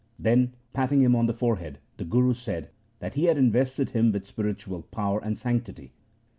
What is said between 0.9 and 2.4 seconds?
him on the forehead, the Guru